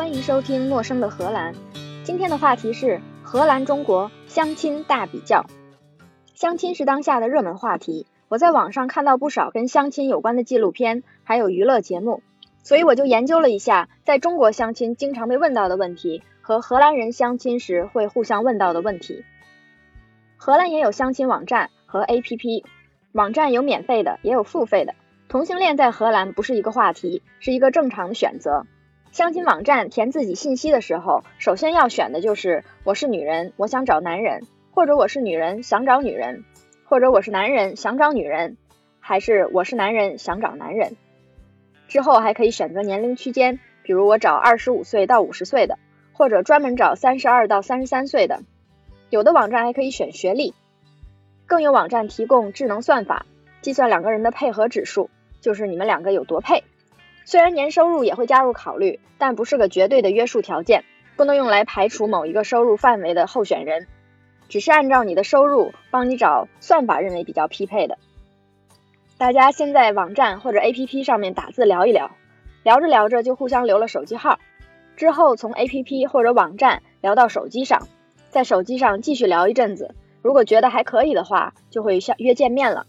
[0.00, 1.52] 欢迎收听《陌生的荷兰》。
[2.04, 5.44] 今天的话题是荷兰中国相亲大比较。
[6.32, 12.22] 相亲是当下的热门话题，我在网上看到不少跟相亲有关的纪录片，还有娱乐节目，
[12.62, 19.26] 所以我就研究了一下，在中国相亲经常被问到的问题和荷兰人相亲时会互相问到的问题。
[20.38, 22.64] 荷兰也有相亲网站和 APP，
[23.12, 24.94] 网站有免费的，也有付费的。
[25.28, 28.64] 同性恋在荷兰不是一个话题，是一个正常的选择。
[29.12, 36.44] 相亲网站填自己信息的时候，首先要选的就是我是女人，我想找男人，或者我是女人想找女人，
[36.84, 38.56] 或者我是男人想找女人，
[39.00, 40.96] 还是我是男人想找男人。
[41.88, 45.76] 之后还可以选择年龄区间，比如我找二十五岁到五十岁的，
[46.12, 48.44] 或者专门找三十二到三十三岁的。
[49.10, 50.54] 有的网站还可以选学历，
[51.46, 53.26] 更有网站提供智能算法，
[53.60, 56.62] 计算两个人的配合指数，就是你们两个有多配。
[57.30, 60.82] 虽然年收入也会加入考虑，但不是个绝对的约束条件，
[61.14, 63.86] 不能用来排除某一个收入范围的候选人，
[64.48, 67.98] 只是按照你的收入帮你找算法认为比较匹配的。
[69.16, 72.10] 大家先在网站或者 APP 上面打字聊一聊，
[72.64, 74.40] 聊着聊着就互相留了手机号，
[74.96, 77.86] 之后从 APP 或者网站聊到手机上。
[78.30, 82.86] 在手机上继续聊一阵子，如果觉得还可以的话，就会相约见面了。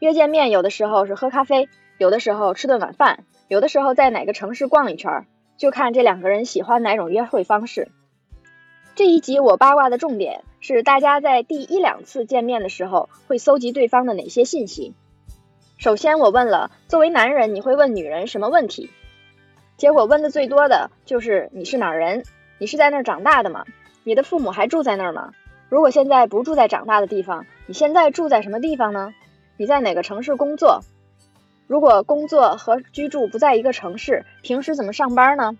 [0.00, 7.88] 约见面有的时候是喝咖啡，有的时候吃顿晚饭，有的时候在哪个城市逛一圈，就看这两个人喜欢哪种约会方式。
[8.94, 14.94] 这一集我八卦的重点是大家在第一两次见面的时候会搜集对方的哪些信息。
[15.76, 18.90] 首先我问了，作为男人你会问女人什么问题？
[19.76, 22.24] 结果问的最多的就是你是哪人？
[22.58, 23.64] 你是在那儿长大的吗？
[24.02, 25.32] 你的父母还住在那儿吗？
[25.68, 29.14] 如果现在不住在长大的地方，你现在住在什么地方呢？
[29.58, 30.82] 你在哪个城市工作？
[31.66, 35.58] 如果工作和居住不在一个城市，平时怎么上班呢？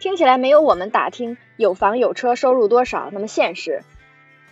[0.00, 3.84] 听起来没有我们打听有房有车、收入多少那么现实。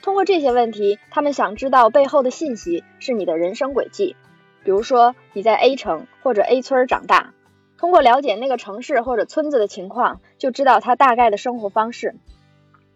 [0.02, 4.14] 通过这些问题，他们想知道背后的信息是你的人生轨迹，
[4.62, 7.34] 比如说你在 A 城或者 A 村长大，
[7.76, 12.14] 通过了解那个城市或者村子的情况，就知道他大概的生活方式。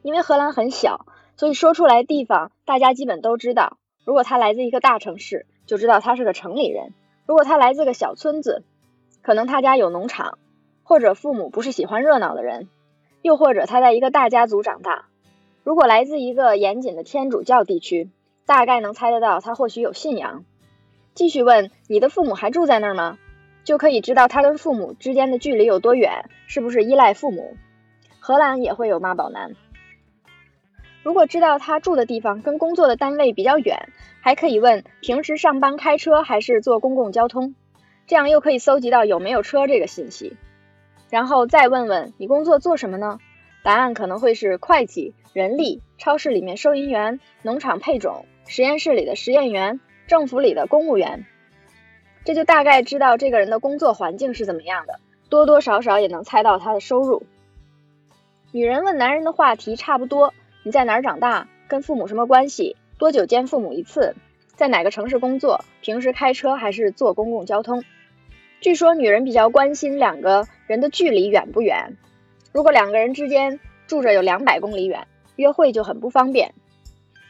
[0.03, 1.05] 因为荷兰很小，
[1.37, 3.77] 所以说出来地方大家基本都知道。
[4.09, 6.93] 如果他来自一个大城市，就知道他是个城里人；
[7.27, 8.63] 如果他来自个小村子，
[9.21, 10.39] 可能他家有农场，
[10.83, 12.71] 或者父母不是喜欢热闹的人，
[13.21, 15.09] 又或者他在一个大家族长大。
[15.63, 18.09] 如果来自一个严谨的天主教地区，
[18.47, 20.43] 大概能猜得到他或许有信仰。
[21.13, 23.19] 继续问你的父母还住在那儿吗？
[23.63, 27.59] 就可以知道他跟父母之间的距离有多远，是不是依赖父母。
[28.21, 29.55] 荷兰也会有妈宝男。
[31.09, 33.89] 如果知道他住的地方跟工作的单位比较远，
[34.21, 37.55] 还可以问平时上班开车还是坐公共交通，
[38.07, 40.37] 这样又可以搜集到有没有车这个信息。
[41.09, 43.21] 然后再问问你工作做什么呢？
[43.63, 51.25] 答案可能会是会计、人力、超市里面收银员、农场配种、实验室里的实验员、政府里的公务员。
[52.27, 57.23] 这就大概知道这个人的工作环境是怎么样的，多多少少也能猜到他的收入。
[58.53, 60.35] 女人问男人的话题差不多。
[60.69, 61.49] 你在哪儿长大？
[61.67, 62.77] 跟父母什么关系？
[62.99, 64.15] 多久见父母一次？
[64.55, 65.65] 在哪个城市工作？
[65.81, 67.85] 平时开车还是坐公共交通？
[68.61, 71.97] 据说女人比较关心两个人的距离远不远。
[72.53, 75.07] 如果两个人之间住着有两百公里远，
[75.37, 76.53] 约会就很不方便。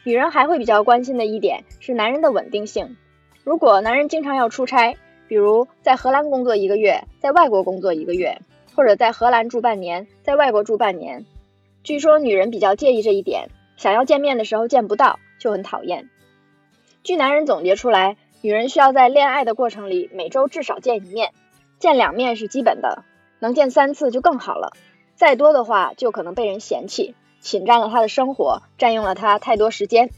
[0.03, 2.97] 女人还会比较关心的一点是男人的稳定性。
[3.45, 4.97] 如果男人经常要出差，
[5.29, 8.37] 比如在荷兰工作一个月，在外国工作一个月，
[8.75, 11.25] 或者在荷兰住半年，在外国住半年。
[11.83, 16.09] 据说女人比较介意这一点，想要见面的时候见不到就很讨厌。
[17.03, 21.33] 据男人总结出来，女人需要在恋爱的过程里每周至少见一面，
[21.79, 23.03] 见两面是基本的，
[23.39, 24.73] 能见三次就更好了。
[25.15, 30.09] 再多的话就可能被人嫌弃，侵占了他的生活，占用了他太多时间。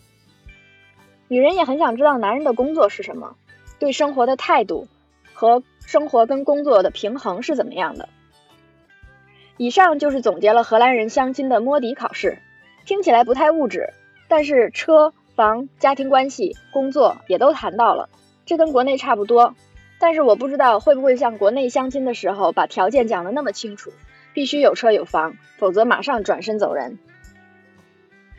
[1.28, 3.36] 女人也很想知道男人的工作是什么，
[3.80, 4.88] 对生活的态度
[5.34, 8.10] 和生活跟工作的平衡是怎么样的。
[9.62, 12.40] 以上就是总结了荷兰人相亲的摸底考试，
[12.84, 13.94] 听起来不太物质，
[14.28, 18.10] 但是车房、家庭关系、工作也都谈到了，
[18.44, 19.54] 这跟国内差不多。
[20.00, 23.92] 但是我不知道会不会像国内相亲的时候把条件讲得那么清楚，
[24.34, 26.98] 必须有车有房，否则马上转身走人。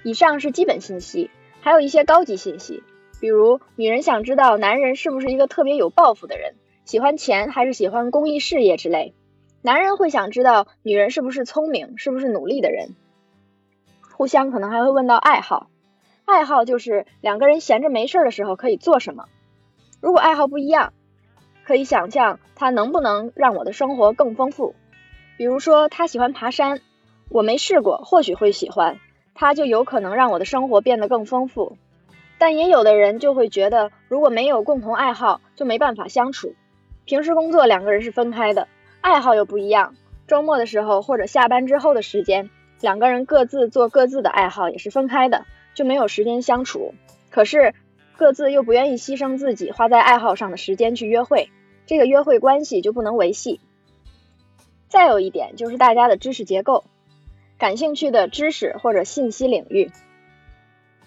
[0.03, 1.31] 以上是基本信息，
[1.61, 2.83] 还有一些高级信息，
[3.21, 9.15] 比如女人想知道男人是不是一个特别有抱负的人，喜欢钱还是喜欢公益事业之类。
[9.65, 12.97] 男人会想知道女人是不是聪明，是不是努力的人。
[14.17, 15.69] 互相可能还会问到爱好，
[16.25, 19.27] 爱好就是两个人闲着没事的时候可以做什么。
[20.01, 20.93] 如果爱好不一样，
[21.65, 24.75] 可以想象他能不能让我的生活更丰富。
[25.37, 26.81] 比如说他喜欢爬山，
[27.29, 28.99] 我没试过，或许会喜欢，
[29.33, 31.79] 他就有可能让我的生活变得更丰富。
[32.37, 36.57] 但也有的人就会觉得，如果没有共同爱好，就没办法相处。
[37.05, 38.67] 平时工作两个人是分开的，
[39.03, 39.95] 爱好又不一样。
[40.27, 42.49] 周末的时候或者下班之后的时间，
[42.81, 45.45] 两个人各自做各自的爱好也是分开的，
[45.75, 46.95] 就没有时间相处。
[47.29, 47.75] 可是
[48.17, 51.51] 各自又不愿意牺牲自己花在爱好上的时间去约会，
[51.85, 53.61] 这个约会关系就不能维系。
[54.89, 56.85] 再有一点就是大家的知识结构，
[57.59, 59.91] 感兴趣的知识或者信息领域。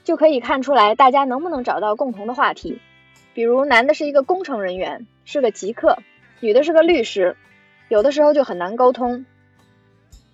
[0.03, 2.79] 就可以看出来，大家能不能找到共同的话题。
[3.33, 5.97] 比如，男的是一个工程人员，是个极客；
[6.41, 7.35] 女的是个律师，
[7.87, 9.25] 有的时候就很难沟通。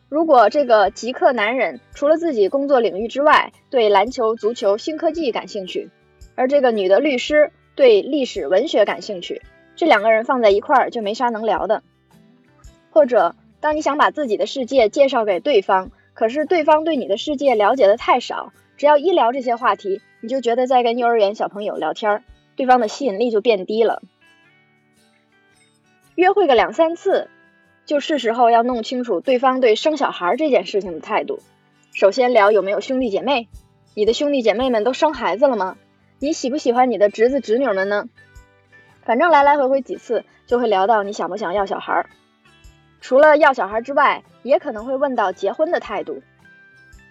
[0.09, 5.89] 如果这个极客男人除了自己工作领域之外，对篮球、足球、新科技感兴趣，
[6.35, 9.41] 而这个女的律师对历史文学感兴趣，
[9.75, 11.81] 这两个人放在一块儿就没啥能聊的。
[12.89, 18.51] 或者，当你想把自己的世界介绍给对方，可是对方对你的世界了解的太少。
[18.75, 22.23] 只要一聊这些话题，你就觉得在跟幼儿园小朋友聊天，
[22.55, 24.01] 对方的吸引力就变低了。
[26.15, 27.29] 约会个两三次，
[27.91, 31.41] 就是时候要弄清楚对方对生小孩这件事情的态度。
[31.91, 33.49] 首先聊有没有兄弟姐妹，
[33.93, 35.75] 你的兄弟姐妹们都生孩子了吗？
[36.17, 38.07] 你喜不喜欢你的侄子侄女们呢？
[39.03, 42.05] 反正来来回回几次，就会聊到你想不想要小孩。
[43.01, 46.23] 除了要小孩之外，也可能会问到结婚的态度。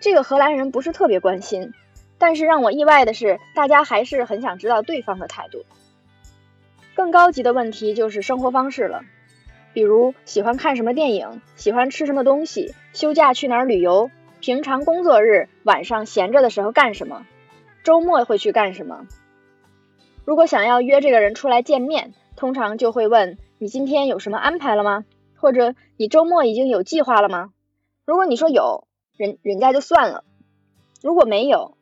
[0.01, 1.75] 这个荷兰人不是特别关心，
[2.17, 5.63] 但是让我意外的是，大家还是很想知道对方的态度。
[6.95, 9.03] 更高级的问题就是生活方式了，
[9.73, 17.27] 比如喜欢看什么电影，喜欢吃什么东西，休假去哪儿旅游，平常工作日晚上闲着的时候干什么，
[17.85, 19.07] 周末会去干什么。
[20.25, 25.05] 如果想要约这个人出来见面，通常就会问你今天有什么安排了吗？
[25.37, 27.53] 或者你周末已经有计划了吗？
[28.05, 28.87] 如果你说有。
[29.17, 30.25] 人人家就算了，
[31.03, 31.77] 如果没有，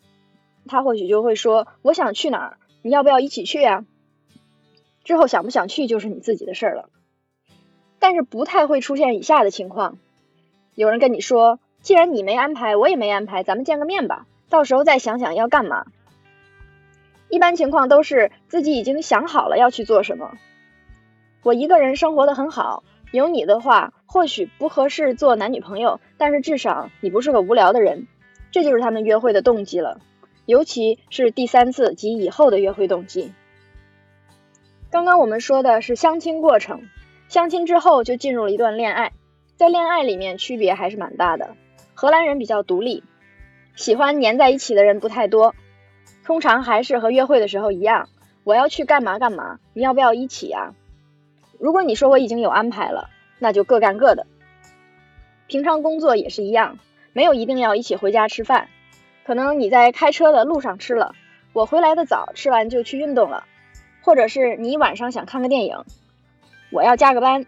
[0.66, 3.84] 他或许就会说我想去哪儿，你要不要一起去呀？
[5.04, 6.90] 之后想不想去就是你自己的事儿了。
[7.98, 9.98] 但是不太会出现以下的情况：
[10.74, 15.86] 有人跟你说，既然你没安排，我也没安排，咱们见个面吧，到时候再想想要干嘛。
[17.28, 20.38] 一般情况都是自己已经想好了要去做什么。
[21.42, 22.82] 我一个人生活的很好。
[23.10, 28.06] 有你的话，或许不合适做男女朋友，但是至少你不是个无聊的人，
[28.50, 30.02] 这就是他们约会的动机了，
[30.44, 33.32] 尤其是第三次及以后的约会动机。
[34.90, 36.82] 刚刚我们说的是相亲过程，
[37.28, 39.12] 相亲之后就进入了一段恋爱，
[39.56, 41.54] 在恋爱里面区别还是蛮大的。
[41.94, 43.04] 荷兰人比较独立，
[43.76, 45.54] 喜欢黏在一起的人不太多，
[46.24, 48.08] 通常还是和约会的时候一样，
[48.44, 50.72] 我要去干嘛干嘛，你要不要一起呀？
[51.58, 54.26] 如果你说我已经有安排了，那就各干各的。
[55.48, 56.78] 平常工作也是一样，
[57.12, 58.68] 没有一定要一起回家吃饭。
[59.26, 61.14] 可能你在开车的路上吃了，
[61.52, 63.44] 我回来的早，吃完就去运动了。
[64.00, 65.84] 或者是你晚上想看个电影，
[66.70, 67.46] 我要加个班，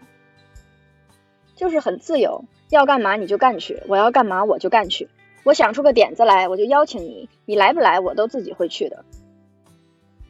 [1.56, 5.08] 就是很自由，要干嘛你就干去，我要干嘛我就干去。
[5.44, 9.04] 我想出个点子来，我就邀请你，你来不来我都自己会去的。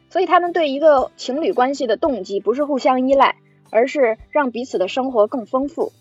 [0.09, 3.35] 所以他们对一个情侣关系的动机不是互相依赖。
[3.73, 5.93] 而是让彼此的生活更丰富。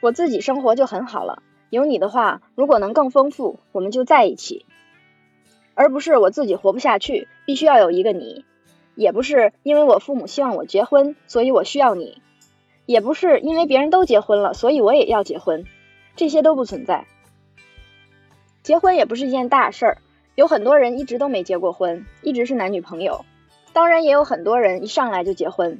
[0.00, 4.66] 我自己生活就很好了，有你的话，如果能更丰富，我们就在一起。
[5.74, 8.42] 而不是我自己活不下去，必须要有一个你；
[8.96, 12.20] 也不是因为我父母希望我结婚，所以我需要你；
[12.86, 15.64] 也不是因为别人都结婚了，所以我也要结婚。
[16.16, 17.06] 这些都不存在。
[18.62, 19.98] 结婚也不是一件大事儿，
[20.34, 23.24] 有很多人一直都没结过婚，一直是男女朋友。
[23.72, 25.78] 当然也有很多人一上来就结婚，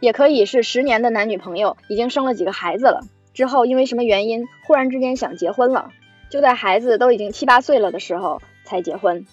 [0.00, 5.92] 也可以是十年的男女朋友，已经生了几个孩子了，之后因为什么原因忽然之间想结婚了，
[6.28, 9.24] 就在孩子都已经七八岁了的时候才结婚。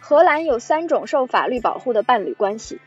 [0.00, 2.80] 荷兰有三种受法律保护的伴侣关系，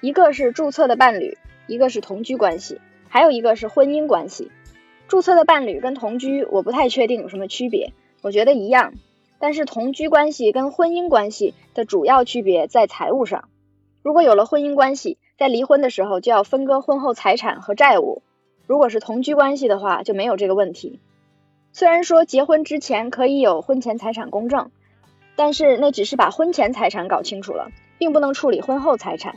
[0.00, 4.50] 一个是注册的伴侣，一个是同居关系，还有一个是婚姻关系。
[5.08, 8.92] 注册的伴侣跟同居我不太确定有什么区别，我觉得一样，
[9.38, 13.48] 但是同居关系跟婚姻关系的主要区别在财务上。
[14.02, 18.22] 如果有了婚姻关系，在离婚的时候就要分割婚后财产和债务。
[18.66, 20.98] 如果是同居关系的话，就没有这个问题。
[21.72, 24.70] 虽然说结婚之前可以有婚前财产公证，
[25.36, 29.36] 但是那只是把婚前财产搞清楚了，并不能处理婚后财产。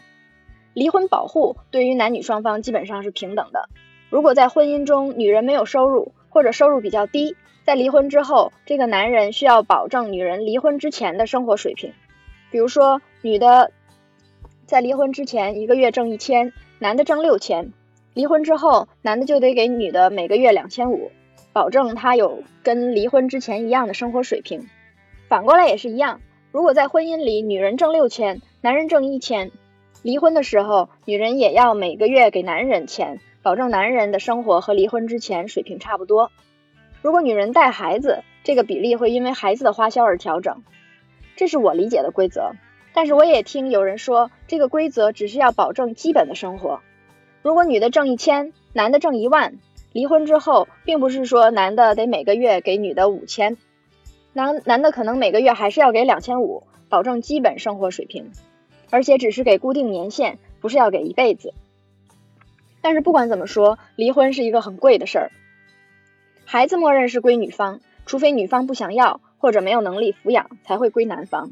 [0.73, 3.69] 离婚保护对于男女双方基本上是平等的。
[4.09, 11.93] 如果在婚姻中女人没有收入或者收入比较低，在离婚之后，这个男人需要保证女人离婚之前的生活水平。
[12.49, 13.71] 比如说，女的。
[14.65, 17.73] 在离婚之前，一个月挣一千，男的挣六千。
[18.13, 21.11] 离婚之后，男的就得给女的每个月两千五，
[21.53, 24.69] 保证她有跟离婚之前一样的生活水平。
[25.29, 26.21] 反过来也是一样，
[26.51, 29.51] 如果在婚姻里女人挣六千，男人挣一千，
[30.01, 36.31] 离婚的时候，女人也要每个月给男人钱，保证男人的生活和离婚之前水平差不多。
[37.03, 40.63] 如果女人带孩子，这个比例会因为孩子的花销而调整。
[41.35, 42.53] 这是我理解的规则。
[42.91, 46.79] 但是我也听有人说，这个规则只是要保证基本的生活。
[47.43, 49.59] 如果女的挣一千，男的挣一万，
[49.93, 53.57] 离婚之后，并不是说男的得每个月给女的五千。
[54.39, 58.31] 男男的可能每个月还是要给两千五，保证基本生活水平，
[58.89, 61.53] 而且只是给固定年限，不是要给一辈子。
[62.79, 65.31] 但是不管怎么说，离婚是一个很贵的事儿。
[66.45, 71.51] 孩子默认是归女方，除非女方不想要或者没有能力抚养，才会归男方。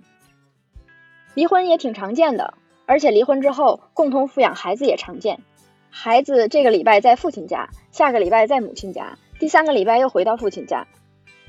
[1.34, 2.54] 离婚也挺常见的，
[2.86, 5.42] 而且离婚之后共同抚养孩子也常见。
[5.90, 10.88] 孩子这个礼拜在父亲家，下个礼拜在母亲家，第三个礼拜又回到父亲家。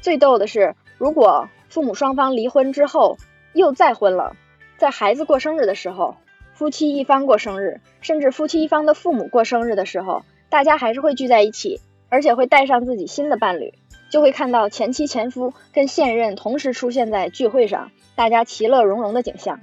[0.00, 0.74] 最逗的是。
[0.98, 3.16] 如果父母双方离婚之后
[3.52, 4.36] 又再婚了，
[4.76, 6.16] 在孩子过生日的时候，
[6.54, 13.74] 夫妻一方过生日，甚至夫妻一方的父母过生日的时候，大家还是会聚在一起，而且会带上自己新的伴侣，
[14.10, 19.60] 就会看到前妻前夫跟现任同时出现在聚会上，大家其乐融融的景象。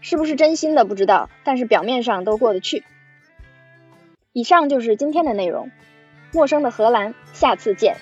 [0.00, 2.82] 是不是真心的不知道，但是表面上都过得去。
[4.32, 5.70] 以上就是今天的内容，
[6.32, 7.98] 陌生的荷兰，下次见。